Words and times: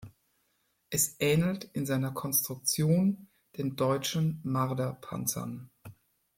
Es 0.89 1.17
ähnelt 1.19 1.65
in 1.73 1.85
seiner 1.85 2.09
Konstruktion 2.11 3.27
den 3.59 3.75
deutschen 3.75 4.39
Marder-Panzern. 4.43 5.69